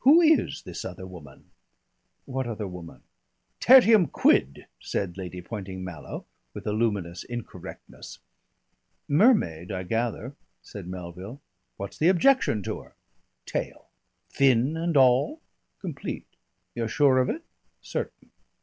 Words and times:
"Who 0.00 0.20
is 0.20 0.64
this 0.64 0.84
other 0.84 1.06
woman?" 1.06 1.46
"What 2.26 2.46
other 2.46 2.68
woman?" 2.68 3.04
"Tertium 3.58 4.08
quid," 4.08 4.66
said 4.78 5.16
Lady 5.16 5.40
Poynting 5.40 5.82
Mallow, 5.82 6.26
with 6.52 6.66
a 6.66 6.74
luminous 6.74 7.24
incorrectness. 7.24 8.18
"Mermaid, 9.08 9.72
I 9.72 9.84
gather," 9.84 10.36
said 10.60 10.86
Melville. 10.88 11.40
"What's 11.78 11.96
the 11.96 12.08
objection 12.08 12.62
to 12.64 12.80
her?" 12.82 12.96
"Tail." 13.46 13.88
"Fin 14.28 14.76
and 14.76 14.94
all?" 14.94 15.40
"Complete." 15.80 16.26
"You're 16.74 16.86
sure 16.88 17.16
of 17.16 17.30
it?" 17.30 17.42
"Certain." 17.80 18.30